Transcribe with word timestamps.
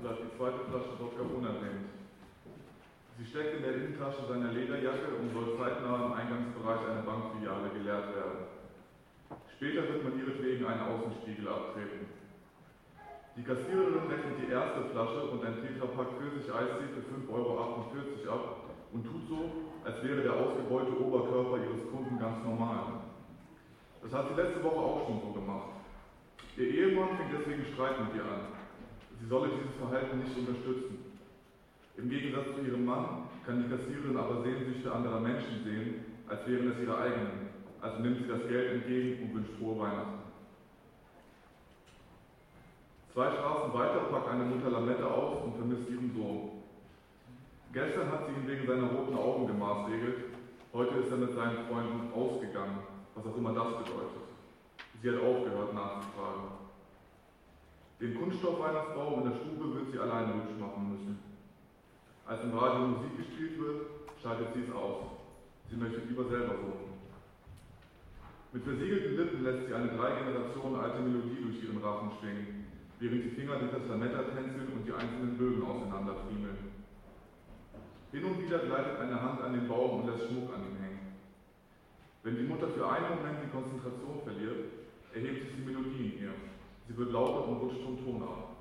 bleibt 0.00 0.20
die 0.24 0.36
zweite 0.36 0.60
Flasche 0.68 0.94
Wodka 0.98 1.22
unerwähnt. 1.22 1.88
Sie 3.18 3.24
steckt 3.24 3.56
in 3.56 3.62
der 3.62 3.74
Innentasche 3.74 4.28
seiner 4.28 4.52
Lederjacke 4.52 5.16
und 5.16 5.32
soll 5.32 5.56
zeitnah 5.56 6.06
im 6.06 6.12
Eingangsbereich 6.12 6.84
einer 6.84 7.02
Bankfiliale 7.02 7.72
geleert 7.72 8.12
werden. 8.12 8.44
Später 9.56 9.88
wird 9.88 10.04
man 10.04 10.20
ihretwegen 10.20 10.66
einen 10.66 10.84
Außenspiegel 10.84 11.48
abtreten. 11.48 12.12
Die 13.36 13.44
Kassiererin 13.44 14.04
rechnet 14.08 14.36
die 14.40 14.52
erste 14.52 14.84
Flasche 14.92 15.32
und 15.32 15.44
ein 15.44 15.60
Tetrapack 15.64 16.12
Pfirsich-Eistee 16.20 16.92
für 16.92 17.04
5,48 17.32 17.32
Euro 17.32 17.60
ab 17.60 18.56
und 18.92 19.04
tut 19.04 19.28
so, 19.28 19.50
als 19.84 20.02
wäre 20.04 20.22
der 20.22 20.32
ausgebeulte 20.32 21.00
Oberkörper 21.00 21.56
ihres 21.64 21.88
Kunden 21.90 22.18
ganz 22.18 22.44
normal. 22.44 23.00
Das 24.02 24.12
hat 24.12 24.28
sie 24.28 24.40
letzte 24.40 24.62
Woche 24.62 24.76
auch 24.76 25.06
schon 25.06 25.20
so 25.20 25.32
gemacht. 25.32 25.68
Ihr 26.56 26.68
Ehemann 26.68 27.16
fängt 27.16 27.32
deswegen 27.32 27.64
Streit 27.72 28.00
mit 28.00 28.16
ihr 28.16 28.24
an. 28.24 28.55
Sie 29.20 29.26
solle 29.28 29.48
dieses 29.48 29.74
Verhalten 29.76 30.18
nicht 30.18 30.36
unterstützen. 30.36 30.98
Im 31.96 32.10
Gegensatz 32.10 32.54
zu 32.54 32.60
ihrem 32.60 32.84
Mann 32.84 33.28
kann 33.46 33.62
die 33.62 33.70
Kassiererin 33.70 34.16
aber 34.16 34.42
Sehnsüchte 34.42 34.92
anderer 34.92 35.20
Menschen 35.20 35.64
sehen, 35.64 36.04
als 36.28 36.46
wären 36.46 36.70
es 36.70 36.78
ihre 36.78 36.98
eigenen. 36.98 37.48
Also 37.80 38.02
nimmt 38.02 38.18
sie 38.18 38.28
das 38.28 38.46
Geld 38.48 38.72
entgegen 38.72 39.22
und 39.22 39.34
wünscht 39.34 39.58
frohe 39.58 39.78
Weihnachten. 39.78 40.26
Zwei 43.14 43.30
Straßen 43.30 43.72
weiter 43.72 44.00
packt 44.10 44.28
eine 44.28 44.44
Mutter 44.44 44.70
Lamette 44.70 45.06
aus 45.10 45.42
und 45.44 45.56
vermisst 45.56 45.88
ihren 45.88 46.14
Sohn. 46.14 46.50
Gestern 47.72 48.10
hat 48.10 48.26
sie 48.26 48.32
ihn 48.32 48.46
wegen 48.46 48.66
seiner 48.66 48.90
roten 48.92 49.16
Augen 49.16 49.46
gemaßregelt. 49.46 50.24
Heute 50.74 50.94
ist 50.96 51.10
er 51.10 51.16
mit 51.16 51.34
seinen 51.34 51.66
Freunden 51.66 52.12
ausgegangen, 52.12 52.78
was 53.14 53.24
auch 53.24 53.36
immer 53.36 53.54
das 53.54 53.68
bedeutet. 53.78 54.26
Sie 55.00 55.08
hat 55.08 55.16
aufgehört 55.16 55.72
nachzufragen. 55.72 56.65
Den 58.00 58.14
Kunststoffweihnachtsbaum 58.14 59.22
in 59.22 59.30
der 59.30 59.38
Stube 59.40 59.74
wird 59.74 59.92
sie 59.92 59.98
alleine 59.98 60.34
hübsch 60.34 60.60
machen 60.60 60.92
müssen. 60.92 61.18
Als 62.26 62.42
im 62.44 62.52
Radio 62.52 62.88
Musik 62.88 63.16
gespielt 63.16 63.58
wird, 63.58 63.86
schaltet 64.22 64.52
sie 64.52 64.68
es 64.68 64.72
aus. 64.74 65.16
Sie 65.70 65.76
möchte 65.76 66.04
lieber 66.04 66.28
selber 66.28 66.60
suchen. 66.60 66.92
Mit 68.52 68.64
versiegelten 68.64 69.16
Lippen 69.16 69.44
lässt 69.44 69.66
sie 69.66 69.74
eine 69.74 69.96
drei 69.96 70.12
Generationen 70.12 70.76
alte 70.76 71.00
Melodie 71.00 71.40
durch 71.40 71.64
ihren 71.64 71.78
Rachen 71.78 72.10
schwingen, 72.20 72.66
während 73.00 73.24
die 73.24 73.34
Finger 73.36 73.56
das 73.64 73.88
Lametta 73.88 74.22
tänzeln 74.32 74.68
und 74.76 74.84
die 74.86 74.92
einzelnen 74.92 75.36
Bögen 75.36 75.64
auseinanderfriemeln. 75.64 76.56
Hin 78.12 78.24
und 78.24 78.40
wieder 78.40 78.58
gleitet 78.60 79.00
eine 79.00 79.20
Hand 79.20 79.40
an 79.40 79.52
den 79.52 79.68
Baum 79.68 80.00
und 80.00 80.06
lässt 80.06 80.28
Schmuck 80.28 80.52
an 80.54 80.68
ihm 80.68 80.76
hängen. 80.80 81.16
Wenn 82.22 82.36
die 82.36 82.48
Mutter 82.48 82.68
für 82.68 82.88
einen 82.88 83.16
Moment 83.16 83.40
die 83.44 83.52
Konzentration 83.52 84.20
verliert, 84.24 84.72
erhebt 85.12 85.42
sich 85.42 85.56
die 85.56 85.64
Melodie 85.64 86.12
in 86.12 86.22
ihr. 86.22 86.34
Sie 86.88 86.96
wird 86.96 87.12
lauter 87.12 87.48
und 87.48 87.56
rutscht 87.58 87.82
vom 87.82 88.04
Ton 88.04 88.22
ab. 88.22 88.56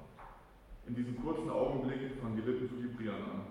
In 0.87 0.95
diesen 0.95 1.21
kurzen 1.23 1.49
Augenblicken 1.49 2.17
fangen 2.21 2.35
die 2.35 2.41
Lippen 2.41 2.69
zu 2.69 2.81
vibrieren 2.81 3.21
an. 3.21 3.41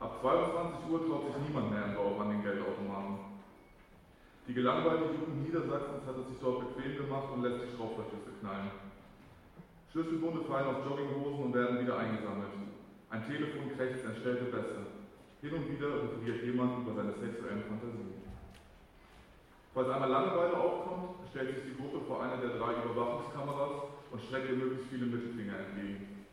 Ab 0.00 0.18
22 0.20 0.90
Uhr 0.90 1.06
traut 1.06 1.26
sich 1.26 1.36
niemand 1.46 1.70
mehr 1.70 1.86
im 1.86 1.94
Bauch 1.94 2.20
an 2.20 2.30
den 2.30 2.42
Geldautomaten. 2.42 3.30
Die 4.48 4.54
gelangweilte 4.54 5.14
Jugend 5.14 5.44
Niedersachsens 5.44 6.06
hat 6.06 6.16
es 6.16 6.28
sich 6.28 6.38
dort 6.40 6.74
bequem 6.74 6.96
gemacht 6.96 7.28
und 7.34 7.42
lässt 7.42 7.62
die 7.62 7.76
Schraubverschlüsse 7.76 8.32
knallen. 8.40 8.70
Schlüsselbunde 9.92 10.42
fallen 10.44 10.74
auf 10.74 10.86
Jogginghosen 10.86 11.44
und 11.44 11.54
werden 11.54 11.80
wieder 11.80 11.98
eingesammelt. 11.98 12.50
Ein 13.10 13.26
Telefon 13.26 13.76
krächzt 13.76 14.04
entstellte 14.04 14.44
Bässe. 14.44 14.86
Hin 15.42 15.54
und 15.54 15.70
wieder 15.70 16.02
referiert 16.02 16.44
jemand 16.44 16.82
über 16.82 16.94
seine 16.94 17.12
sexuellen 17.12 17.64
Fantasien. 17.66 18.19
Falls 19.72 19.88
einmal 19.88 20.10
Langeweile 20.10 20.56
aufkommt, 20.56 21.28
stellt 21.30 21.54
sich 21.54 21.64
die 21.64 21.76
Gruppe 21.80 22.04
vor 22.06 22.22
einer 22.22 22.38
der 22.38 22.58
drei 22.58 22.72
Überwachungskameras 22.82 23.70
und 24.10 24.22
streckt 24.22 24.50
ihr 24.50 24.56
möglichst 24.56 24.88
viele 24.90 25.06
Mittelfinger 25.06 25.58
entgegen. 25.58 26.26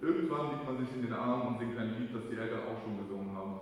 Irgendwann 0.00 0.50
liegt 0.50 0.64
man 0.64 0.78
sich 0.78 0.94
in 0.94 1.02
den 1.02 1.12
Armen 1.12 1.48
und 1.48 1.58
singt 1.58 1.76
ein 1.76 1.98
Lied, 1.98 2.14
das 2.14 2.22
die 2.30 2.38
Eltern 2.38 2.60
auch 2.64 2.80
schon 2.82 2.96
gesungen 2.96 3.36
haben. 3.36 3.60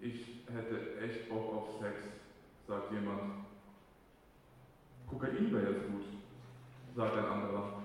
Ich 0.00 0.42
hätte 0.52 1.00
echt 1.00 1.28
Bock 1.28 1.54
auf 1.54 1.80
Sex, 1.80 1.94
sagt 2.66 2.90
jemand. 2.90 3.46
Kokain 5.08 5.52
wäre 5.52 5.72
jetzt 5.72 5.86
gut, 5.86 6.04
sagt 6.96 7.16
ein 7.16 7.24
anderer. 7.24 7.82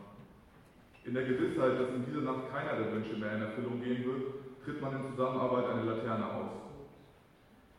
In 1.05 1.13
der 1.13 1.25
Gewissheit, 1.25 1.79
dass 1.79 1.89
in 1.89 2.05
dieser 2.05 2.21
Nacht 2.21 2.51
keiner 2.51 2.81
der 2.81 2.91
Wünsche 2.93 3.17
mehr 3.17 3.35
in 3.35 3.41
Erfüllung 3.43 3.81
gehen 3.81 4.03
wird, 4.05 4.65
tritt 4.65 4.81
man 4.81 4.95
in 4.95 5.11
Zusammenarbeit 5.11 5.69
eine 5.69 5.83
Laterne 5.83 6.25
aus. 6.25 6.62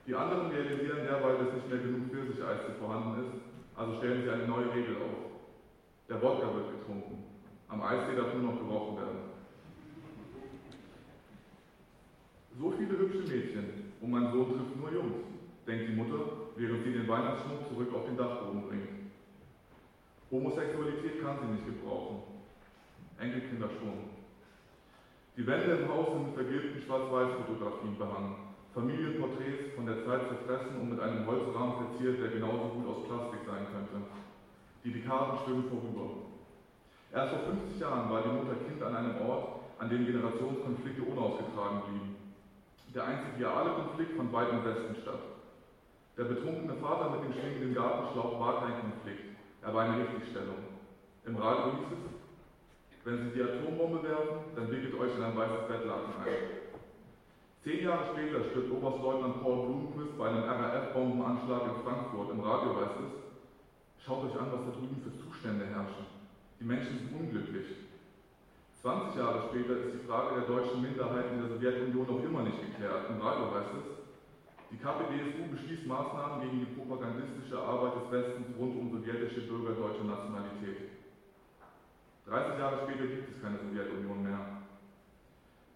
Die 0.06 0.14
anderen 0.14 0.50
realisieren 0.50 1.06
derweil, 1.06 1.38
dass 1.38 1.54
nicht 1.54 1.68
mehr 1.68 1.78
genug 1.78 2.10
Pfirsicheis 2.10 2.60
vorhanden 2.78 3.24
ist, 3.24 3.32
also 3.74 3.96
stellen 3.98 4.22
sie 4.22 4.30
eine 4.30 4.46
neue 4.46 4.72
Regel 4.74 4.96
auf. 4.96 5.32
Der 6.08 6.20
Wodka 6.20 6.54
wird 6.54 6.78
getrunken. 6.78 7.24
Am 7.68 7.82
Eistee 7.82 8.14
darf 8.14 8.34
nur 8.34 8.52
noch 8.52 8.60
gerochen 8.60 8.96
werden. 8.98 9.18
So 12.58 12.70
viele 12.70 12.98
hübsche 12.98 13.22
Mädchen 13.26 13.92
und 14.00 14.10
mein 14.10 14.30
Sohn 14.30 14.52
trifft 14.52 14.76
nur 14.76 14.92
Jungs, 14.92 15.24
denkt 15.66 15.88
die 15.88 15.96
Mutter, 15.96 16.20
während 16.56 16.84
sie 16.84 16.92
den 16.92 17.08
Weihnachtsschmuck 17.08 17.66
zurück 17.68 17.94
auf 17.94 18.04
den 18.04 18.16
Dachboden 18.16 18.68
bringt. 18.68 18.88
Homosexualität 20.30 21.22
kann 21.22 21.38
sie 21.40 21.52
nicht 21.52 21.66
gebrauchen. 21.66 22.22
Enkelkinder 23.18 23.70
schon. 23.70 24.10
Die 25.36 25.46
Wände 25.46 25.78
im 25.78 25.88
Haus 25.88 26.12
sind 26.12 26.26
mit 26.26 26.34
vergilbten 26.34 26.82
Schwarz-Weiß-Fotografien 26.82 27.98
behangen. 27.98 28.33
Von 30.04 30.20
Zeit 30.20 30.28
zerfressen 30.28 30.80
und 30.80 30.90
mit 30.90 31.00
einem 31.00 31.24
Holzrahmen 31.26 31.76
verziert, 31.80 32.20
der 32.20 32.36
genauso 32.36 32.76
gut 32.76 32.86
aus 32.88 33.08
Plastik 33.08 33.40
sein 33.48 33.64
könnte. 33.72 34.04
Die 34.84 34.92
Dekaden 34.92 35.38
schwimmen 35.44 35.64
vorüber. 35.72 36.28
Erst 37.12 37.32
vor 37.32 37.40
50 37.48 37.80
Jahren 37.80 38.10
war 38.10 38.20
die 38.20 38.36
Mutter 38.36 38.56
Kind 38.68 38.82
an 38.82 38.96
einem 38.96 39.16
Ort, 39.24 39.64
an 39.78 39.88
dem 39.88 40.04
Generationskonflikte 40.04 41.02
unausgetragen 41.08 41.88
blieben. 41.88 42.16
Der 42.94 43.04
einzig 43.04 43.40
reale 43.40 43.70
Konflikt 43.80 44.16
fand 44.16 44.32
weit 44.32 44.52
Westen 44.64 44.96
statt. 45.00 45.24
Der 46.18 46.24
betrunkene 46.24 46.74
Vater 46.84 47.10
mit 47.10 47.24
dem 47.24 47.32
schwingenden 47.32 47.74
Gartenschlauch 47.74 48.38
war 48.38 48.60
kein 48.60 48.80
Konflikt, 48.80 49.40
er 49.62 49.74
war 49.74 49.84
eine 49.84 50.04
Richtigstellung. 50.04 50.68
Im 51.24 51.36
Radio 51.36 51.72
hieß 51.80 51.96
es, 51.96 53.08
wenn 53.08 53.18
Sie 53.24 53.30
die 53.34 53.42
Atombombe 53.42 54.02
werfen, 54.02 54.52
dann 54.54 54.70
wickelt 54.70 54.94
euch 55.00 55.16
in 55.16 55.24
ein 55.24 55.36
weißes 55.36 55.66
Bettlaken 55.66 56.12
ein. 56.20 56.63
Zehn 57.64 57.80
Jahre 57.80 58.12
später 58.12 58.44
stirbt 58.52 58.76
Oberstleutnant 58.76 59.40
Paul 59.40 59.64
Blumquist 59.64 60.18
bei 60.20 60.28
einem 60.28 60.44
RAF-Bombenanschlag 60.44 61.64
in 61.64 61.80
Frankfurt. 61.80 62.28
Im 62.36 62.44
Radio 62.44 62.76
heißt 62.76 63.00
es, 63.08 64.04
schaut 64.04 64.28
euch 64.28 64.36
an, 64.36 64.52
was 64.52 64.68
da 64.68 64.72
drüben 64.76 65.00
für 65.00 65.16
Zustände 65.16 65.64
herrschen. 65.72 66.04
Die 66.60 66.68
Menschen 66.68 67.00
sind 67.00 67.16
unglücklich. 67.16 67.88
20 68.84 69.16
Jahre 69.16 69.48
später 69.48 69.80
ist 69.80 69.96
die 69.96 70.04
Frage 70.04 70.44
der 70.44 70.44
deutschen 70.44 70.84
Minderheit 70.84 71.32
in 71.32 71.40
der 71.40 71.56
Sowjetunion 71.56 72.04
noch 72.04 72.20
immer 72.20 72.44
nicht 72.44 72.60
geklärt. 72.60 73.08
Im 73.08 73.24
Radio 73.24 73.48
heißt 73.48 73.72
es, 73.80 73.86
die 74.68 74.76
KPDSU 74.76 75.48
beschließt 75.48 75.88
Maßnahmen 75.88 76.44
gegen 76.44 76.68
die 76.68 76.72
propagandistische 76.76 77.56
Arbeit 77.56 77.96
des 77.96 78.12
Westens 78.12 78.52
rund 78.60 78.76
um 78.76 78.92
sowjetische 78.92 79.48
Bürger 79.48 79.72
deutscher 79.72 80.04
Nationalität. 80.04 81.00
30 82.28 82.60
Jahre 82.60 82.84
später 82.84 83.08
gibt 83.08 83.32
es 83.32 83.40
keine 83.40 83.56
Sowjetunion 83.56 84.20
mehr. 84.20 84.53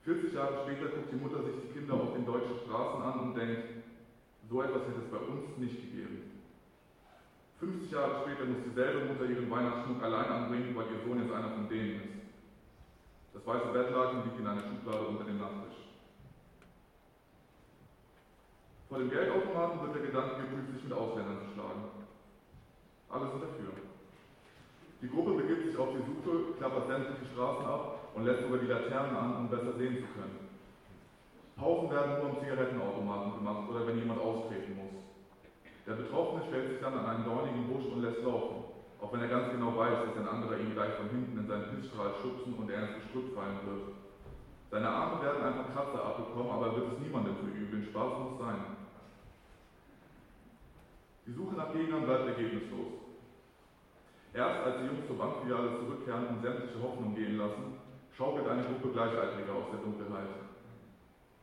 40 0.09 0.33
Jahre 0.33 0.65
später 0.65 0.89
guckt 0.89 1.13
die 1.13 1.21
Mutter 1.21 1.45
sich 1.45 1.69
die 1.69 1.73
Kinder 1.77 1.93
auf 2.01 2.17
den 2.17 2.25
deutschen 2.25 2.57
Straßen 2.65 3.03
an 3.03 3.29
und 3.29 3.37
denkt, 3.37 3.85
so 4.49 4.63
etwas 4.63 4.89
hätte 4.89 5.05
es 5.05 5.13
bei 5.13 5.21
uns 5.21 5.53
nicht 5.61 5.77
gegeben. 5.85 6.49
50 7.61 7.93
Jahre 7.93 8.25
später 8.25 8.49
muss 8.49 8.65
dieselbe 8.65 9.05
Mutter 9.05 9.29
ihren 9.29 9.51
Weihnachtsschmuck 9.51 10.03
allein 10.03 10.33
anbringen, 10.33 10.73
weil 10.73 10.89
ihr 10.89 11.05
Sohn 11.05 11.21
jetzt 11.21 11.35
einer 11.35 11.53
von 11.53 11.69
denen 11.69 12.01
ist. 12.01 12.25
Das 13.37 13.45
weiße 13.45 13.69
Bettlaken 13.69 14.25
liegt 14.25 14.41
in 14.41 14.47
einer 14.47 14.65
Schublade 14.65 15.13
unter 15.13 15.25
dem 15.29 15.39
Nachttisch. 15.45 15.77
Vor 18.89 18.99
dem 19.05 19.11
Geldautomaten 19.11 19.83
wird 19.85 19.95
der 19.95 20.07
Gedanke 20.09 20.41
geprüft, 20.41 20.73
sich 20.73 20.85
mit 20.89 20.97
Ausländern 20.97 21.45
zu 21.45 21.53
schlagen. 21.53 21.85
Alle 23.13 23.29
sind 23.29 23.45
dafür. 23.45 23.77
Die 25.03 25.11
Gruppe 25.13 25.37
begibt 25.37 25.69
sich 25.69 25.77
auf 25.77 25.93
die 25.93 26.01
Suche, 26.01 26.57
klappert 26.57 26.89
sämtliche 26.89 27.29
Straßen 27.29 27.67
ab 27.67 27.98
und 28.19 28.27
lässt 28.27 28.43
sogar 28.43 28.59
die 28.59 28.67
Laternen 28.67 29.15
an, 29.15 29.37
um 29.37 29.49
besser 29.49 29.79
sehen 29.79 30.03
zu 30.03 30.11
können. 30.19 30.51
Pausen 31.55 31.91
werden 31.91 32.19
nur 32.19 32.31
am 32.35 32.41
Zigarettenautomaten 32.43 33.39
gemacht 33.39 33.71
oder 33.71 33.87
wenn 33.87 33.99
jemand 33.99 34.21
austreten 34.21 34.75
muss. 34.75 34.99
Der 35.87 35.95
Betroffene 35.95 36.43
stellt 36.51 36.69
sich 36.71 36.81
dann 36.83 36.99
an 36.99 37.07
einen 37.07 37.25
dornigen 37.25 37.71
Busch 37.71 37.87
und 37.87 38.03
lässt 38.03 38.23
laufen, 38.27 38.75
auch 39.01 39.13
wenn 39.13 39.23
er 39.23 39.31
ganz 39.31 39.55
genau 39.55 39.71
weiß, 39.79 40.03
dass 40.03 40.19
ein 40.19 40.29
anderer 40.29 40.59
ihn 40.59 40.75
gleich 40.75 40.95
von 40.99 41.09
hinten 41.11 41.39
in 41.39 41.47
seinen 41.47 41.71
Hilfsstrahl 41.71 42.11
schubsen 42.21 42.55
und 42.59 42.69
er 42.71 42.91
ins 42.91 42.99
Gestrüpp 43.07 43.35
fallen 43.39 43.63
wird. 43.63 43.95
Seine 44.71 44.91
Arme 44.91 45.23
werden 45.23 45.43
einfach 45.43 45.73
Kratzer 45.73 46.03
abbekommen, 46.03 46.51
aber 46.51 46.67
er 46.67 46.77
wird 46.77 46.93
es 46.93 46.99
niemandem 46.99 47.37
verübeln. 47.39 47.87
Spaß 47.87 48.13
muss 48.19 48.39
sein. 48.43 48.61
Die 51.27 51.33
Suche 51.33 51.55
nach 51.55 51.73
Gegnern 51.73 52.05
bleibt 52.05 52.27
ergebnislos. 52.27 52.99
Erst 54.35 54.61
als 54.67 54.77
die 54.83 54.87
Jungs 54.91 55.07
zur 55.07 55.17
Bankfiliale 55.17 55.79
zurückkehren 55.79 56.27
und 56.29 56.43
sämtliche 56.43 56.83
Hoffnung 56.83 57.15
gehen 57.15 57.39
lassen, 57.39 57.78
schaukelt 58.19 58.49
eine 58.49 58.65
Gruppe 58.67 58.91
Gleichaltriger 58.91 59.55
aus 59.55 59.71
der 59.71 59.79
Dunkelheit. 59.79 60.51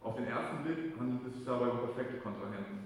Auf 0.04 0.20
den 0.20 0.28
ersten 0.28 0.60
Blick 0.68 0.92
handelt 1.00 1.24
es 1.26 1.34
sich 1.40 1.46
dabei 1.48 1.72
um 1.72 1.80
perfekte 1.88 2.20
Kontrahenten. 2.20 2.84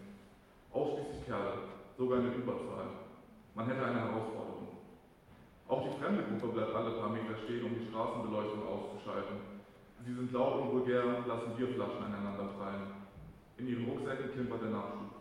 Ausschließlich 0.70 1.26
Kerle, 1.26 1.74
sogar 1.98 2.22
in 2.22 2.30
der 2.30 2.38
Überzahl. 2.38 3.10
Man 3.56 3.66
hätte 3.66 3.82
eine 3.84 4.06
Herausforderung. 4.06 4.78
Auch 5.68 5.82
die 5.82 5.98
fremde 5.98 6.22
Gruppe 6.22 6.54
bleibt 6.54 6.76
alle 6.76 7.02
paar 7.02 7.10
Meter 7.10 7.34
stehen, 7.44 7.66
um 7.66 7.82
die 7.82 7.90
Straßenbeleuchtung 7.90 8.62
auszuschalten. 8.62 9.42
Sie 10.06 10.14
sind 10.14 10.32
laut 10.32 10.62
und 10.62 10.72
vulgär, 10.72 11.26
lassen 11.26 11.58
Bierflaschen 11.58 12.06
aneinander 12.06 12.54
prallen. 12.62 12.94
In 13.58 13.68
ihren 13.68 13.90
Rucksäcken 13.90 14.32
klimpert 14.32 14.62
der 14.62 14.70
Nachschub. 14.70 15.18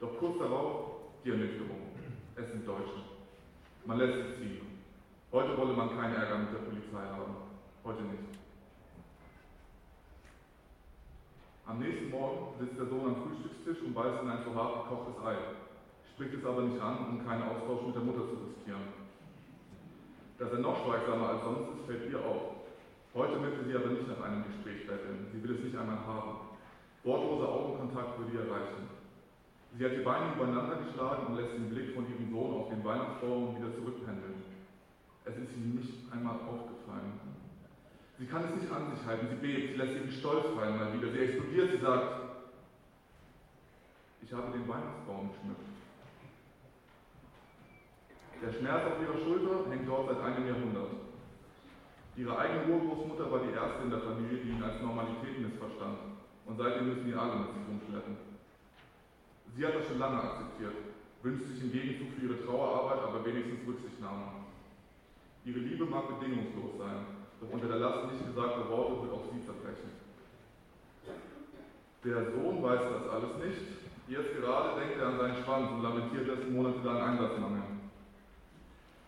Doch 0.00 0.18
kurz 0.18 0.38
darauf 0.42 1.14
die 1.24 1.30
Ernüchterung. 1.30 1.94
Es 2.34 2.50
sind 2.50 2.66
Deutsche. 2.66 3.06
Man 3.86 3.98
lässt 3.98 4.18
sich 4.18 4.34
ziehen. 4.34 4.82
Heute 5.30 5.56
wolle 5.56 5.72
man 5.72 5.94
keinen 5.96 6.16
Ärger 6.16 6.38
mit 6.38 6.52
der 6.52 6.66
Polizei 6.66 7.06
haben. 7.06 7.43
Heute 7.84 8.00
nicht. 8.00 8.40
Am 11.66 11.78
nächsten 11.78 12.08
Morgen 12.08 12.56
sitzt 12.58 12.80
der 12.80 12.88
Sohn 12.88 13.12
am 13.12 13.16
Frühstückstisch 13.20 13.84
und 13.84 13.92
beißt 13.92 14.22
in 14.22 14.30
ein 14.30 14.40
zu 14.40 14.54
hart 14.56 14.88
gekochtes 14.88 15.20
Ei, 15.20 15.36
spricht 16.16 16.32
es 16.32 16.44
aber 16.48 16.62
nicht 16.62 16.80
an, 16.80 17.12
um 17.12 17.26
keinen 17.28 17.44
Austausch 17.44 17.84
mit 17.84 17.94
der 17.94 18.08
Mutter 18.08 18.24
zu 18.24 18.40
riskieren. 18.40 18.88
Dass 20.38 20.52
er 20.52 20.64
noch 20.64 20.80
schweigsamer 20.80 21.28
als 21.28 21.44
sonst 21.44 21.76
ist, 21.76 21.84
fällt 21.84 22.08
ihr 22.08 22.24
auf. 22.24 22.64
Heute 23.12 23.36
möchte 23.36 23.68
sie 23.68 23.76
aber 23.76 23.92
nicht 23.92 24.08
nach 24.08 24.24
einem 24.24 24.48
Gespräch 24.48 24.88
betteln, 24.88 25.28
sie 25.28 25.42
will 25.44 25.52
es 25.52 25.64
nicht 25.64 25.76
einmal 25.76 26.00
haben. 26.08 26.56
Wortloser 27.04 27.52
Augenkontakt 27.52 28.16
würde 28.16 28.32
ihr 28.32 28.48
reichen. 28.48 28.88
Sie 29.76 29.84
hat 29.84 29.92
die 29.92 30.08
Beine 30.08 30.32
übereinander 30.32 30.80
geschlagen 30.88 31.26
und 31.28 31.36
lässt 31.36 31.52
den 31.52 31.68
Blick 31.68 31.92
von 31.92 32.08
ihrem 32.08 32.32
Sohn 32.32 32.64
auf 32.64 32.68
den 32.72 32.80
Weihnachtsbaum 32.82 33.60
wieder 33.60 33.76
zurückpendeln. 33.76 34.40
Es 35.26 35.36
ist 35.36 35.52
ihm 35.52 35.76
nicht 35.76 36.08
einmal 36.10 36.40
aufgefallen. 36.48 37.34
Sie 38.24 38.30
kann 38.30 38.44
es 38.44 38.56
nicht 38.56 38.72
an 38.72 38.88
sich 38.88 39.04
halten, 39.04 39.28
sie 39.28 39.36
bebt, 39.36 39.68
sie 39.68 39.76
lässt 39.76 40.00
ihren 40.00 40.10
Stolz 40.10 40.46
fallen 40.56 40.78
mal 40.78 40.88
wieder. 40.96 41.12
Sie 41.12 41.18
explodiert, 41.18 41.72
sie 41.72 41.84
sagt, 41.84 42.40
ich 44.22 44.32
habe 44.32 44.50
den 44.56 44.66
Weihnachtsbaum 44.66 45.28
geschmückt. 45.28 45.68
Der 48.40 48.52
Schmerz 48.56 48.80
auf 48.88 48.96
ihrer 48.96 49.20
Schulter 49.20 49.68
hängt 49.68 49.86
dort 49.86 50.08
seit 50.08 50.24
einem 50.24 50.48
Jahrhundert. 50.48 50.88
Ihre 52.16 52.38
eigene 52.38 52.64
Urgroßmutter 52.72 53.30
war 53.30 53.40
die 53.44 53.52
erste 53.52 53.84
in 53.84 53.90
der 53.90 54.00
Familie, 54.00 54.38
die 54.40 54.56
ihn 54.56 54.62
als 54.62 54.80
Normalität 54.80 55.44
missverstand. 55.44 56.16
Und 56.46 56.56
seitdem 56.56 56.88
müssen 56.88 57.06
ihn 57.06 57.18
alle 57.20 57.44
mit 57.44 57.52
sich 57.52 57.68
rumschleppen. 57.68 58.16
Sie 59.54 59.66
hat 59.66 59.74
das 59.74 59.86
schon 59.86 59.98
lange 59.98 60.16
akzeptiert, 60.16 60.96
wünscht 61.20 61.44
sich 61.44 61.60
im 61.60 61.72
Gegenzug 61.72 62.08
für 62.16 62.24
ihre 62.24 62.40
Trauerarbeit 62.46 63.04
aber 63.04 63.22
wenigstens 63.26 63.68
Rücksichtnahme. 63.68 64.48
Ihre 65.44 65.58
Liebe 65.58 65.84
mag 65.84 66.08
bedingungslos 66.08 66.78
sein, 66.78 67.13
doch 67.40 67.50
unter 67.50 67.68
der 67.68 67.78
Last 67.78 68.12
nicht 68.12 68.26
gesagter 68.26 68.68
Worte 68.70 69.02
wird 69.02 69.12
auch 69.12 69.26
sie 69.32 69.44
zerbrechen. 69.44 69.90
Der 72.04 72.32
Sohn 72.32 72.62
weiß 72.62 72.80
das 72.80 73.08
alles 73.08 73.32
nicht. 73.40 73.64
Jetzt 74.08 74.36
gerade 74.36 74.78
denkt 74.78 75.00
er 75.00 75.08
an 75.08 75.18
seinen 75.18 75.42
Schwanz 75.42 75.70
und 75.72 75.82
lamentiert 75.82 76.28
dessen 76.28 76.52
monatelang 76.52 77.00
Einsatzmangel. 77.00 77.62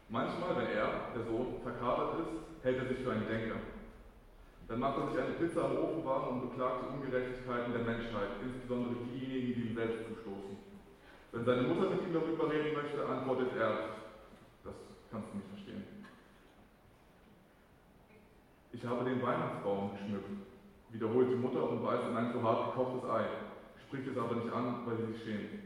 Manchmal, 0.09 0.57
wenn 0.57 0.71
er, 0.73 1.13
der 1.15 1.25
Sohn, 1.29 1.61
verkatert 1.63 2.21
ist, 2.21 2.65
hält 2.65 2.79
er 2.79 2.89
sich 2.89 2.99
für 3.05 3.13
einen 3.13 3.29
Denker. 3.29 3.61
Dann 4.69 4.81
macht 4.81 4.99
er 4.99 5.11
sich 5.11 5.19
eine 5.21 5.35
Pizza 5.35 5.65
am 5.65 5.79
Ofen 5.79 6.05
warm 6.05 6.29
und 6.29 6.51
beklagt 6.51 6.83
die 6.83 6.95
Ungerechtigkeiten 6.97 7.73
der 7.73 7.83
Menschheit, 7.83 8.41
insbesondere 8.43 8.95
diejenigen, 9.13 9.55
die 9.55 9.69
ihm 9.69 9.75
selbst 9.77 10.09
zustoßen. 10.09 10.57
Wenn 11.33 11.45
seine 11.45 11.63
Mutter 11.69 11.91
mit 11.91 12.03
ihm 12.03 12.15
darüber 12.15 12.51
reden 12.51 12.75
möchte, 12.75 13.05
antwortet 13.05 13.53
er, 13.59 14.01
das 14.65 14.75
kannst 15.11 15.29
du 15.31 15.37
nicht 15.37 15.49
verstehen. 15.51 15.66
Ich 18.77 18.85
habe 18.85 19.09
den 19.09 19.23
Weihnachtsbaum 19.23 19.93
geschmückt, 19.93 20.29
wiederholt 20.91 21.31
die 21.31 21.41
Mutter 21.41 21.67
und 21.67 21.83
beißt 21.83 22.11
in 22.11 22.17
ein 22.17 22.31
zu 22.31 22.43
hart 22.43 22.67
gekochtes 22.67 23.09
Ei, 23.09 23.25
spricht 23.87 24.07
es 24.07 24.19
aber 24.19 24.35
nicht 24.35 24.53
an, 24.53 24.85
weil 24.85 24.99
sie 24.99 25.13
sich 25.15 25.23
schämt. 25.25 25.65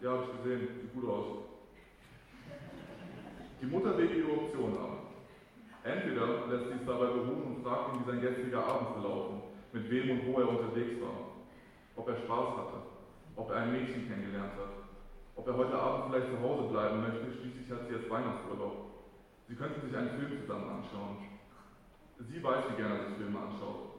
Ja, 0.00 0.12
habe 0.12 0.24
ich 0.24 0.42
gesehen, 0.42 0.68
sieht 0.80 0.94
gut 0.94 1.10
aus. 1.10 1.26
Die 3.60 3.66
Mutter 3.66 3.98
wägt 3.98 4.16
ihre 4.16 4.32
Option 4.32 4.72
ab. 4.78 4.96
Entweder 5.84 6.48
lässt 6.48 6.72
sie 6.72 6.80
es 6.80 6.86
dabei 6.86 7.12
beruhen 7.12 7.52
und 7.52 7.64
fragt 7.64 7.92
ihn, 7.92 8.00
wie 8.00 8.10
sein 8.10 8.20
gestriger 8.22 8.64
Abend 8.64 8.88
verlaufen, 8.96 9.42
mit 9.74 9.90
wem 9.90 10.10
und 10.12 10.26
wo 10.26 10.40
er 10.40 10.48
unterwegs 10.48 11.02
war, 11.02 11.36
ob 11.96 12.08
er 12.08 12.16
Spaß 12.16 12.48
hatte, 12.56 12.80
ob 13.36 13.50
er 13.50 13.56
ein 13.56 13.72
Mädchen 13.72 14.08
kennengelernt 14.08 14.56
hat, 14.56 14.72
ob 15.36 15.46
er 15.46 15.54
heute 15.54 15.78
Abend 15.78 16.04
vielleicht 16.08 16.32
zu 16.32 16.40
Hause 16.40 16.72
bleiben 16.72 17.02
möchte, 17.02 17.28
schließlich 17.36 17.70
hat 17.70 17.86
sie 17.88 17.94
jetzt 17.96 18.08
Weihnachtsurlaub. 18.08 18.89
Sie 19.50 19.56
könnten 19.56 19.82
sich 19.82 19.96
einen 19.98 20.14
Film 20.14 20.38
zusammen 20.46 20.78
anschauen. 20.78 21.26
Sie 22.22 22.38
weiß, 22.38 22.70
wie 22.70 22.76
gerne 22.78 23.02
er 23.02 23.04
sich 23.10 23.18
Filme 23.18 23.34
anschaut. 23.34 23.98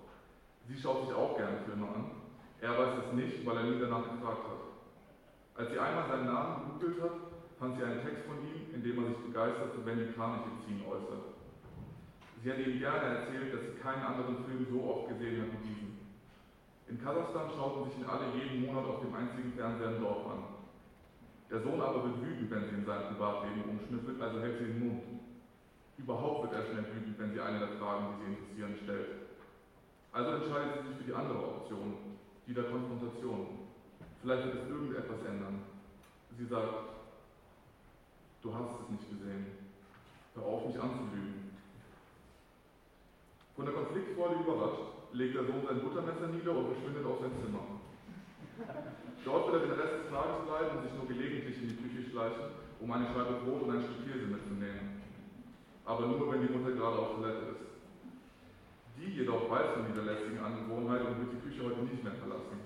Sie 0.64 0.80
schaut 0.80 1.04
sich 1.04 1.12
auch 1.14 1.36
gerne 1.36 1.60
Filme 1.68 1.92
an. 1.92 2.24
Er 2.62 2.72
weiß 2.72 3.04
es 3.04 3.12
nicht, 3.20 3.46
weil 3.46 3.58
er 3.58 3.68
nie 3.68 3.84
danach 3.84 4.16
gefragt 4.16 4.48
hat. 4.48 4.64
Als 5.60 5.72
sie 5.76 5.78
einmal 5.78 6.08
seinen 6.08 6.32
Namen 6.32 6.80
gegoogelt 6.80 7.04
hat, 7.04 7.36
fand 7.60 7.76
sie 7.76 7.84
einen 7.84 8.00
Text 8.00 8.24
von 8.32 8.40
ihm, 8.48 8.72
in 8.72 8.80
dem 8.80 9.04
er 9.04 9.10
sich 9.12 9.20
begeistert 9.28 9.76
für 9.76 9.86
Wendy 9.86 10.14
Kranich-Beziehen 10.16 10.88
äußert. 10.88 11.36
Sie 12.40 12.48
hat 12.48 12.60
ihm 12.64 12.80
gerne 12.80 13.06
erzählt, 13.20 13.52
dass 13.52 13.62
sie 13.68 13.76
keinen 13.84 14.08
anderen 14.08 14.48
Film 14.48 14.64
so 14.72 14.80
oft 14.88 15.10
gesehen 15.12 15.36
hat 15.44 15.52
wie 15.52 15.68
diesen. 15.68 16.00
In 16.88 16.96
Kasachstan 16.96 17.52
schauten 17.52 17.92
sich 17.92 18.00
ihn 18.00 18.08
alle 18.08 18.32
jeden 18.40 18.72
Monat 18.72 18.88
auf 18.88 19.04
dem 19.04 19.14
einzigen 19.14 19.52
Fernseher 19.52 20.00
im 20.00 20.02
Dorf 20.02 20.32
an. 20.32 20.64
Der 21.52 21.60
Sohn 21.60 21.82
aber 21.84 22.08
wird 22.08 22.24
wütend, 22.24 22.48
wenn 22.48 22.64
sie 22.72 22.76
in 22.80 22.86
sein 22.88 23.12
Privatleben 23.12 23.68
umschnüffelt, 23.68 24.16
also 24.22 24.40
hält 24.40 24.58
sie 24.58 24.72
den 24.72 24.80
Mund. 24.80 25.21
Überhaupt 26.02 26.50
wird 26.50 26.54
er 26.54 26.66
schnell 26.66 26.86
wütend, 26.96 27.20
wenn 27.20 27.32
sie 27.32 27.40
eine 27.40 27.60
der 27.60 27.78
Fragen, 27.78 28.18
die 28.18 28.26
sie 28.26 28.32
interessieren, 28.34 28.74
stellt. 28.84 29.10
Also 30.12 30.32
entscheidet 30.32 30.82
sie 30.82 30.88
sich 30.90 30.98
für 30.98 31.04
die 31.04 31.14
andere 31.14 31.38
Option, 31.38 32.18
die 32.48 32.54
der 32.54 32.66
Konfrontation. 32.74 33.70
Vielleicht 34.22 34.46
wird 34.46 34.66
es 34.66 34.70
irgendetwas 34.70 35.22
ändern. 35.30 35.62
Sie 36.38 36.46
sagt, 36.46 36.74
du 38.42 38.50
hast 38.54 38.82
es 38.82 38.90
nicht 38.90 39.10
gesehen. 39.14 39.46
Hör 40.34 40.44
auf, 40.44 40.66
mich 40.66 40.82
anzulügen. 40.82 41.54
Von 43.56 43.66
der 43.66 43.76
Konfliktfreude 43.76 44.42
überrascht, 44.42 45.14
legt 45.14 45.36
der 45.36 45.46
Sohn 45.46 45.62
sein 45.68 45.82
Buttermesser 45.86 46.28
nieder 46.34 46.56
und 46.58 46.74
verschwindet 46.74 47.06
aus 47.06 47.22
sein 47.22 47.36
Zimmer. 47.46 47.78
Dort 49.24 49.52
wird 49.52 49.62
er 49.62 49.70
den 49.70 49.80
Rest 49.80 49.94
des 50.02 50.10
Tages 50.10 50.50
bleiben 50.50 50.78
und 50.78 50.84
sich 50.84 50.94
nur 50.98 51.08
gelegentlich 51.08 51.62
in 51.62 51.70
die 51.70 51.78
Küche 51.78 52.10
schleichen, 52.10 52.58
um 52.80 52.90
eine 52.90 53.06
Scheibe 53.14 53.46
Brot 53.46 53.70
und 53.70 53.76
ein 53.76 53.86
Stück 53.86 54.02
Käse 54.02 54.26
mitzunehmen 54.26 55.01
aber 55.86 56.08
nur, 56.08 56.32
wenn 56.32 56.48
die 56.48 56.54
Mutter 56.54 56.72
gerade 56.72 56.98
auf 56.98 57.16
Toilette 57.16 57.58
ist. 57.58 57.66
Die 58.98 59.18
jedoch 59.18 59.50
weiß 59.50 59.74
von 59.74 59.86
dieser 59.90 60.04
lästigen 60.04 60.40
Angewohnheit 60.40 61.02
und 61.02 61.20
wird 61.20 61.34
die 61.34 61.42
Küche 61.42 61.66
heute 61.66 61.82
nicht 61.84 62.04
mehr 62.04 62.14
verlassen. 62.14 62.62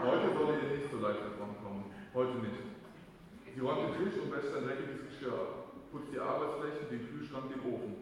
Heute 0.00 0.32
soll 0.32 0.56
ihr 0.56 0.78
nicht 0.78 0.90
so 0.90 0.98
leicht 0.98 1.20
davon 1.20 1.56
kommen. 1.62 1.84
Heute 2.14 2.38
nicht. 2.38 2.62
Sie 3.54 3.60
räumt 3.60 3.92
den 3.92 4.00
Tisch 4.00 4.16
und 4.16 4.32
wäscht 4.32 4.48
ein 4.56 4.64
dreckiges 4.64 5.04
Geschirr 5.04 5.62
putzt 5.92 6.10
die 6.10 6.18
Arbeitsflächen, 6.18 6.88
den 6.88 7.06
Kühlschrank, 7.06 7.52
den 7.52 7.60
Ofen. 7.68 7.96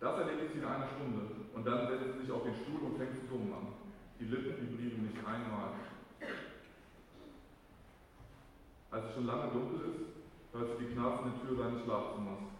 Das 0.00 0.18
erledigt 0.18 0.52
sie 0.54 0.60
in 0.60 0.64
einer 0.64 0.88
Stunde 0.88 1.28
und 1.54 1.66
dann 1.66 1.86
setzt 1.86 2.14
sie 2.14 2.20
sich 2.24 2.32
auf 2.32 2.42
den 2.42 2.54
Stuhl 2.54 2.80
und 2.88 2.96
fängt 2.96 3.14
zu 3.14 3.26
summen 3.28 3.52
an. 3.52 3.66
Die 4.18 4.24
Lippen 4.24 4.56
vibrieren 4.56 5.04
nicht 5.04 5.18
einmal. 5.18 5.76
Als 8.90 9.04
es 9.04 9.14
schon 9.14 9.26
lange 9.26 9.52
dunkel 9.52 9.92
ist, 9.92 10.56
hört 10.56 10.78
sie 10.78 10.86
die 10.86 10.92
knarzende 10.94 11.38
Tür 11.44 11.56
seines 11.58 11.84
Schlafzimmers. 11.84 12.57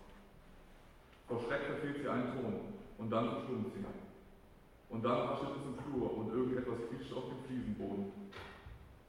Vor 1.28 1.40
Schreck 1.44 1.62
verfehlt 1.64 1.98
sie 2.00 2.08
einen 2.08 2.32
Ton 2.32 2.54
und 2.96 3.10
dann 3.10 3.28
verstummt 3.28 3.66
sie. 3.74 3.84
Und 4.88 5.04
dann 5.04 5.28
raschelt 5.28 5.50
es 5.60 5.66
im 5.66 5.84
Flur 5.84 6.16
und 6.16 6.30
irgendetwas 6.30 6.78
quietscht 6.88 7.12
auf 7.12 7.24
dem 7.28 7.44
Fliesenboden. 7.46 8.10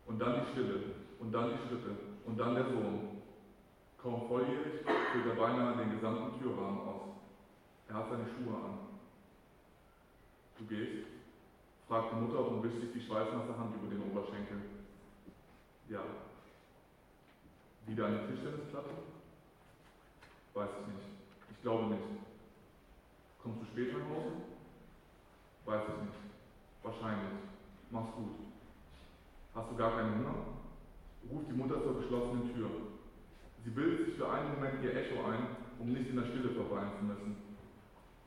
Und 0.06 0.20
dann 0.20 0.42
die 0.42 0.52
Stille 0.52 0.84
und 1.20 1.32
dann 1.32 1.52
die 1.52 1.68
Schritte 1.68 1.96
und 2.26 2.38
dann 2.38 2.56
der 2.56 2.66
Sohn. 2.66 3.22
Kaum 4.02 4.28
volljährig 4.28 4.84
füllt 5.12 5.26
er 5.28 5.36
beinahe 5.36 5.78
den 5.78 5.92
gesamten 5.92 6.40
Türrahmen 6.42 6.80
aus. 6.80 7.02
Er 7.88 7.96
hat 7.96 8.10
seine 8.10 8.26
Schuhe 8.26 8.56
an. 8.56 8.80
Du 10.58 10.66
gehst? 10.66 11.08
fragt 11.88 12.12
die 12.12 12.22
Mutter 12.22 12.48
und 12.48 12.64
wischt 12.64 12.82
sich 12.82 12.94
die 12.94 13.02
schweißnasse 13.02 13.58
Hand 13.58 13.76
über 13.76 13.90
den 13.90 14.04
Oberschenkel. 14.04 14.62
Ja. 15.90 16.02
Wieder 17.88 18.06
eine 18.06 18.28
Tischtennisplatte? 18.28 18.90
Weiß 20.54 20.70
ich 20.82 20.94
nicht. 20.94 21.19
Ich 21.60 21.64
glaube 21.64 21.92
nicht. 21.92 22.08
Kommst 23.44 23.60
du 23.60 23.66
spät 23.66 23.92
nach 23.92 24.16
Hause? 24.16 24.32
Weiß 25.66 25.84
ich 25.92 26.04
nicht. 26.08 26.20
Wahrscheinlich. 26.84 27.36
Mach's 27.92 28.16
gut. 28.16 28.32
Hast 29.54 29.70
du 29.70 29.76
gar 29.76 29.92
keinen 29.92 30.24
Hunger? 30.24 30.56
Ruft 31.30 31.52
die 31.52 31.60
Mutter 31.60 31.84
zur 31.84 32.00
geschlossenen 32.00 32.56
Tür. 32.56 32.72
Sie 33.66 33.72
bildet 33.72 34.06
sich 34.06 34.16
für 34.16 34.32
einen 34.32 34.56
Moment 34.56 34.82
ihr 34.82 34.96
Echo 34.96 35.20
ein, 35.28 35.60
um 35.80 35.92
nicht 35.92 36.10
in 36.10 36.16
der 36.16 36.32
Stille 36.32 36.56
verweilen 36.56 36.96
zu 36.98 37.04
müssen. 37.04 37.36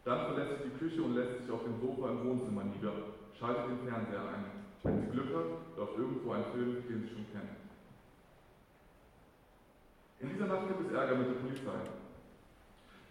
Dann 0.05 0.27
verlässt 0.27 0.61
sie 0.61 0.69
die 0.69 0.77
Küche 0.77 1.03
und 1.03 1.15
lässt 1.15 1.41
sich 1.41 1.51
auf 1.51 1.65
dem 1.65 1.81
Sofa 1.81 2.11
im 2.11 2.29
Wohnzimmer 2.29 2.65
nieder, 2.65 3.17
schaltet 3.41 3.65
den 3.65 3.89
Fernseher 3.89 4.29
ein. 4.29 4.45
Wenn 4.83 5.01
sie 5.01 5.09
Glück 5.09 5.33
hat, 5.33 5.79
läuft 5.79 5.97
irgendwo 5.97 6.33
ein 6.33 6.45
Film, 6.53 6.85
den 6.85 7.01
sie 7.01 7.09
schon 7.09 7.25
kennt. 7.33 7.57
In 10.21 10.29
dieser 10.29 10.49
Nacht 10.53 10.69
gibt 10.69 10.85
es 10.85 10.93
Ärger 10.93 11.17
mit 11.17 11.29
der 11.29 11.41
Polizei. 11.41 12.02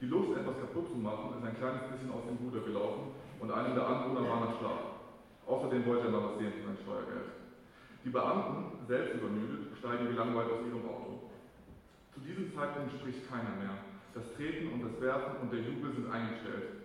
Die 0.02 0.10
Lust, 0.10 0.34
etwas 0.34 0.58
kaputt 0.58 0.90
zu 0.90 0.98
machen, 0.98 1.38
ist 1.38 1.46
ein 1.46 1.58
kleines 1.62 1.86
bisschen 1.94 2.10
aus 2.10 2.26
dem 2.26 2.42
Ruder 2.42 2.66
gelaufen 2.66 3.14
und 3.38 3.54
einem 3.54 3.78
der 3.78 3.86
Anwohner 3.86 4.26
war 4.26 4.50
nach 4.50 4.58
Schlaf. 4.58 4.98
Außerdem 5.46 5.86
wollte 5.86 6.10
er 6.10 6.12
noch 6.18 6.34
was 6.34 6.38
sehen 6.42 6.54
für 6.58 6.66
sein 6.66 6.82
Steuergeld. 6.82 7.30
Die 8.02 8.10
Beamten, 8.10 8.82
selbst 8.90 9.14
übermüdet, 9.14 9.78
steigen 9.78 10.10
gelangweilt 10.10 10.50
aus 10.50 10.66
ihrem 10.66 10.90
Auto. 10.90 11.30
Zu 12.18 12.20
diesem 12.26 12.50
Zeitpunkt 12.50 12.98
spricht 12.98 13.30
keiner 13.30 13.54
mehr. 13.62 13.78
Das 14.18 14.26
Treten 14.34 14.74
und 14.74 14.82
das 14.82 14.98
Werfen 14.98 15.38
und 15.38 15.54
der 15.54 15.62
Jubel 15.62 15.94
sind 15.94 16.10
eingestellt. 16.10 16.82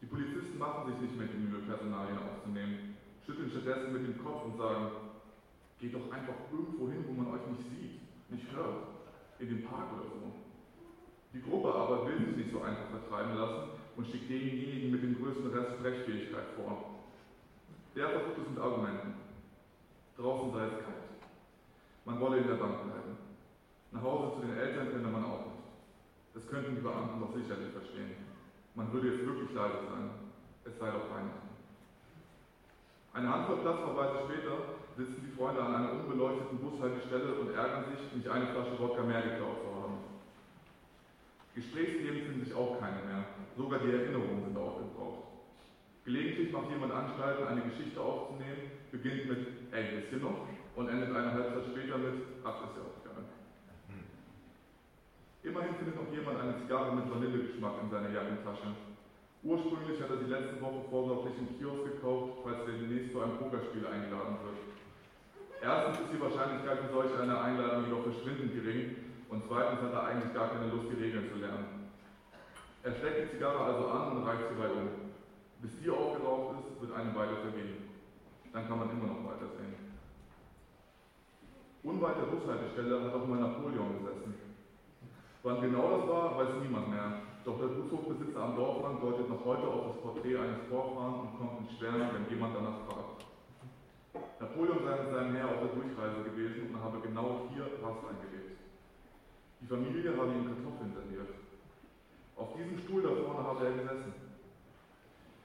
Die 0.00 0.08
Polizisten 0.08 0.56
machen 0.56 0.88
sich 0.88 0.96
nicht 0.96 1.16
mehr 1.20 1.28
die 1.28 1.36
Mühe, 1.36 1.60
Personalien 1.60 2.16
aufzunehmen, 2.24 2.96
schütteln 3.20 3.52
stattdessen 3.52 3.92
mit 3.92 4.08
dem 4.08 4.16
Kopf 4.24 4.48
und 4.48 4.56
sagen, 4.56 5.12
geht 5.76 5.92
doch 5.92 6.08
einfach 6.08 6.40
irgendwo 6.48 6.88
hin, 6.88 7.04
wo 7.04 7.12
man 7.20 7.36
euch 7.36 7.44
nicht 7.52 7.68
sieht, 7.68 8.00
nicht 8.32 8.48
hört, 8.56 8.96
in 9.44 9.48
den 9.52 9.60
Park 9.68 9.92
oder 9.92 10.08
so. 10.08 10.45
Die 11.36 11.42
Gruppe 11.42 11.68
aber 11.68 12.08
will 12.08 12.32
sich 12.34 12.50
so 12.50 12.62
einfach 12.62 12.88
vertreiben 12.88 13.36
lassen 13.36 13.76
und 13.96 14.06
schickt 14.06 14.30
denjenigen 14.30 14.90
mit 14.90 15.02
dem 15.02 15.20
größten 15.20 15.52
Rest 15.52 15.76
Sprechfähigkeit 15.76 16.48
vor. 16.56 16.96
Der 17.94 18.08
versucht 18.08 18.40
es 18.40 18.48
mit 18.48 18.58
Argumenten. 18.58 19.20
Draußen 20.16 20.52
sei 20.52 20.64
es 20.64 20.80
kalt. 20.80 21.04
Man 22.06 22.20
wolle 22.20 22.38
in 22.38 22.48
der 22.48 22.56
Bank 22.56 22.88
bleiben. 22.88 23.20
Nach 23.92 24.00
Hause 24.00 24.40
zu 24.40 24.46
den 24.46 24.56
Eltern 24.56 24.88
könne 24.88 25.08
man 25.12 25.24
auch 25.24 25.44
nicht. 25.44 25.60
Das 26.32 26.48
könnten 26.48 26.76
die 26.76 26.80
Beamten 26.80 27.20
doch 27.20 27.36
sicherlich 27.36 27.68
verstehen. 27.68 28.16
Man 28.74 28.90
würde 28.92 29.12
jetzt 29.12 29.26
wirklich 29.26 29.52
leise 29.52 29.84
sein. 29.92 30.08
Es 30.64 30.72
sei 30.80 30.88
doch 30.88 31.04
Weihnachten. 31.12 31.52
Eine 33.12 33.28
Handvoll 33.28 33.60
Platzverweise 33.60 34.24
später 34.24 34.56
sitzen 34.96 35.20
die 35.20 35.36
Freunde 35.36 35.60
an 35.60 35.74
einer 35.74 35.92
unbeleuchteten 36.00 36.64
Bushaltestelle 36.64 37.36
und 37.44 37.52
ärgern 37.52 37.84
sich, 37.92 38.16
nicht 38.16 38.28
eine 38.28 38.46
Flasche 38.56 38.80
Wodka 38.80 39.04
mehr 39.04 39.20
geklaut 39.20 39.60
zu 39.60 39.68
haben. 39.76 40.15
Gesprächsthemen 41.56 42.22
finden 42.22 42.44
sich 42.44 42.54
auch 42.54 42.78
keine 42.78 43.00
mehr. 43.08 43.24
Sogar 43.56 43.80
die 43.80 43.90
Erinnerungen 43.90 44.44
sind 44.44 44.56
aufgebraucht. 44.56 45.24
Gelegentlich 46.04 46.52
macht 46.52 46.70
jemand 46.70 46.92
Anstalten, 46.92 47.48
eine 47.48 47.62
Geschichte 47.62 47.98
aufzunehmen, 47.98 48.70
beginnt 48.92 49.26
mit 49.26 49.72
Ey, 49.72 49.96
wisst 49.96 50.12
ihr 50.12 50.18
noch? 50.20 50.46
und 50.76 50.88
endet 50.88 51.08
eine 51.16 51.32
halbe 51.32 51.56
Zeit 51.56 51.72
später 51.72 51.96
mit 51.96 52.44
Ach, 52.44 52.60
ist 52.68 52.76
ja 52.76 52.84
auch 52.84 53.00
egal. 53.00 53.24
Immerhin 55.42 55.74
findet 55.80 55.96
noch 55.96 56.12
jemand 56.12 56.36
eine 56.38 56.60
Zigarre 56.60 56.94
mit 56.94 57.08
Vanillegeschmack 57.08 57.80
in 57.82 57.90
seiner 57.90 58.12
Jackentasche. 58.12 58.76
Ursprünglich 59.42 59.96
hat 60.02 60.10
er 60.10 60.18
sie 60.20 60.28
letzte 60.28 60.60
Woche 60.60 60.84
vorsorglich 60.90 61.34
im 61.40 61.56
Kiosk 61.56 61.84
gekauft, 61.88 62.44
falls 62.44 62.68
er 62.68 62.76
demnächst 62.76 63.12
zu 63.12 63.20
einem 63.22 63.38
Pokerspiel 63.38 63.86
eingeladen 63.86 64.36
wird. 64.44 64.60
Erstens 65.62 66.04
ist 66.04 66.12
die 66.12 66.20
Wahrscheinlichkeit 66.20 66.78
für 66.84 66.92
solch 66.92 67.12
eine 67.16 67.40
Einladung 67.40 67.88
jedoch 67.88 68.04
verschwindend 68.04 68.52
gering 68.52 69.05
und 69.28 69.42
zweitens 69.48 69.80
hat 69.82 69.92
er 69.92 70.04
eigentlich 70.06 70.34
gar 70.34 70.48
keine 70.50 70.70
Lust, 70.70 70.86
die 70.90 71.02
Regeln 71.02 71.30
zu 71.32 71.38
lernen. 71.38 71.90
Er 72.82 72.92
steckt 72.92 73.18
die 73.18 73.30
Zigarre 73.34 73.58
also 73.58 73.88
an 73.88 74.16
und 74.16 74.24
reicht 74.24 74.48
sie 74.48 74.60
bei 74.60 74.70
um. 74.70 75.10
Bis 75.60 75.72
die 75.82 75.90
aufgeraucht 75.90 76.56
ist, 76.60 76.80
wird 76.80 76.92
eine 76.94 77.14
Weile 77.14 77.36
vergehen. 77.42 77.90
Dann 78.52 78.68
kann 78.68 78.78
man 78.78 78.90
immer 78.90 79.10
noch 79.10 79.24
weitersehen. 79.26 79.74
Unweit 81.82 82.16
der 82.18 82.30
Bushaltestelle 82.30 83.04
hat 83.04 83.14
auch 83.14 83.26
mal 83.26 83.40
Napoleon 83.40 83.98
gesessen. 83.98 84.34
Wann 85.42 85.60
genau 85.60 85.98
das 85.98 86.08
war, 86.08 86.38
weiß 86.38 86.62
niemand 86.62 86.90
mehr. 86.90 87.22
Doch 87.44 87.58
der 87.58 87.78
Bushofbesitzer 87.78 88.42
am 88.42 88.56
Dorfrand 88.56 89.02
deutet 89.02 89.28
noch 89.28 89.44
heute 89.44 89.66
auf 89.68 89.94
das 89.94 90.02
Porträt 90.02 90.36
eines 90.36 90.66
Vorfahren 90.68 91.20
und 91.20 91.38
kommt 91.38 91.60
in 91.62 91.76
Schwärmen, 91.76 92.10
wenn 92.14 92.28
jemand 92.28 92.56
danach 92.56 92.82
fragt. 92.86 93.26
Napoleon 94.40 94.82
sei 94.84 95.02
mit 95.02 95.12
seinem 95.14 95.34
Heer 95.34 95.46
auf 95.46 95.60
der 95.62 95.74
Durchreise 95.74 96.22
gewesen 96.22 96.74
und 96.74 96.82
habe 96.82 97.00
genau 97.00 97.46
hier 97.54 97.66
Rast 97.82 98.02
eingelebt. 98.02 98.45
Die 99.60 99.66
Familie 99.66 100.16
habe 100.16 100.32
ihm 100.32 100.46
Kartoffeln 100.46 100.92
serviert. 100.92 101.32
Auf 102.36 102.54
diesem 102.56 102.78
Stuhl 102.78 103.02
da 103.02 103.08
vorne 103.08 103.42
habe 103.48 103.64
er 103.64 103.72
gesessen. 103.72 104.12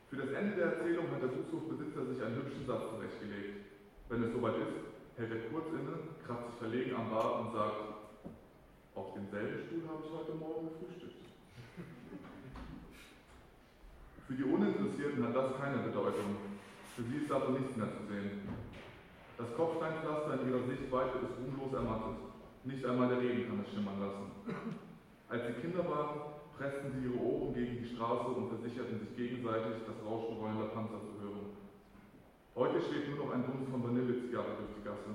Für 0.10 0.18
das 0.18 0.32
Ende 0.36 0.56
der 0.56 0.66
Erzählung 0.76 1.08
hat 1.12 1.24
der 1.24 1.32
Gushofbesitzer 1.32 2.06
sich 2.06 2.20
einen 2.22 2.36
hübschen 2.36 2.68
Satz 2.68 2.84
zurechtgelegt. 2.92 3.72
Wenn 4.10 4.24
es 4.24 4.34
soweit 4.34 4.60
ist, 4.60 4.76
hält 5.16 5.32
er 5.32 5.48
kurz 5.48 5.72
inne, 5.72 5.96
kratzt 6.28 6.52
sich 6.52 6.60
verlegen 6.60 6.96
am 6.96 7.10
Bart 7.10 7.40
und 7.40 7.54
sagt, 7.54 7.80
auf 8.96 9.14
demselben 9.14 9.64
Stuhl 9.64 9.88
habe 9.88 10.04
ich 10.04 10.12
heute 10.12 10.36
Morgen 10.36 10.68
gefrühstückt. 10.68 11.24
Für 14.28 14.34
die 14.34 14.44
Uninteressierten 14.44 15.24
hat 15.24 15.36
das 15.36 15.58
keine 15.58 15.78
Bedeutung. 15.78 16.36
Für 16.96 17.04
sie 17.04 17.24
ist 17.24 17.32
davon 17.32 17.54
nichts 17.56 17.78
mehr 17.78 17.88
zu 17.88 18.04
sehen. 18.12 18.48
Das 19.38 19.56
Kopfsteinpflaster 19.56 20.42
in 20.42 20.50
ihrer 20.52 20.68
Sichtweite 20.68 21.18
ist 21.24 21.40
ruhmlos 21.40 21.74
ermattet. 21.74 22.31
Nicht 22.64 22.86
einmal 22.86 23.10
der 23.10 23.20
Regen 23.20 23.48
kann 23.48 23.64
es 23.66 23.74
schimmern 23.74 24.00
lassen. 24.00 24.32
Als 25.30 25.48
sie 25.48 25.54
Kinder 25.62 25.82
waren, 25.90 26.38
pressten 26.58 26.92
sie 26.94 27.10
ihre 27.10 27.18
Ohren 27.18 27.54
gegen 27.54 27.82
die 27.82 27.90
Straße 27.96 28.30
und 28.30 28.50
versicherten 28.50 29.00
sich 29.00 29.16
gegenseitig, 29.16 29.82
das 29.88 29.98
Rauschen 30.06 30.38
rollender 30.38 30.70
Panzer 30.70 31.02
zu 31.02 31.18
hören. 31.18 31.58
Heute 32.54 32.82
steht 32.82 33.10
nur 33.10 33.26
noch 33.26 33.34
ein 33.34 33.46
Dumpf 33.46 33.72
von 33.72 33.82
Vanillezigarre 33.82 34.62
durch 34.62 34.78
die 34.78 34.86
Gasse. 34.86 35.10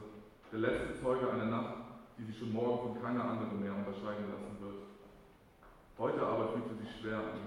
Der 0.50 0.59
letzte 0.59 0.99
Zeuge 1.00 1.31
einer 1.31 1.47
Nacht, 1.47 1.75
die 2.19 2.25
sich 2.25 2.38
schon 2.38 2.53
morgen 2.53 2.95
von 2.95 3.03
keiner 3.03 3.23
anderen 3.23 3.61
mehr 3.61 3.75
unterscheiden 3.75 4.26
lassen 4.33 4.57
wird. 4.59 4.83
Heute 5.99 6.23
aber 6.26 6.49
fühlt 6.53 6.67
sie 6.67 6.83
sich 6.83 6.97
schwer 6.99 7.19
an. 7.19 7.47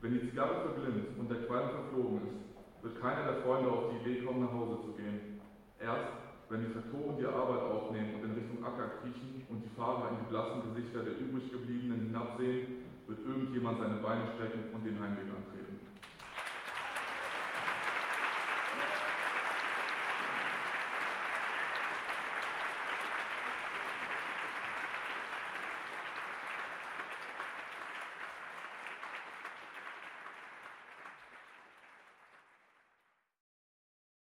Wenn 0.00 0.14
die 0.14 0.26
Zigarre 0.26 0.66
verglimmt 0.66 1.16
und 1.16 1.30
der 1.30 1.46
Qualm 1.46 1.70
verflogen 1.70 2.26
ist, 2.26 2.82
wird 2.82 3.00
keiner 3.00 3.22
der 3.22 3.42
Freunde 3.42 3.70
auf 3.70 3.92
die 3.92 4.02
Idee 4.02 4.24
kommen, 4.24 4.40
nach 4.40 4.52
Hause 4.52 4.82
zu 4.82 4.92
gehen. 4.94 5.38
Erst, 5.78 6.21
wenn 6.52 6.68
die 6.68 6.72
Traktoren 6.76 7.16
die 7.16 7.24
Arbeit 7.24 7.64
aufnehmen 7.64 8.20
und 8.20 8.28
in 8.28 8.36
Richtung 8.36 8.60
Acker 8.60 9.00
kriechen 9.00 9.40
und 9.48 9.64
die 9.64 9.72
Fahrer 9.72 10.12
in 10.12 10.20
die 10.20 10.28
blassen 10.28 10.60
Gesichter 10.68 11.00
der 11.00 11.16
übrig 11.16 11.50
gebliebenen 11.50 12.12
hinabsehen, 12.12 12.84
wird 13.08 13.24
irgendjemand 13.24 13.80
seine 13.80 14.04
Beine 14.04 14.28
strecken 14.36 14.68
und 14.76 14.84
den 14.84 15.00
Heimweg 15.00 15.32
antreten. 15.32 15.81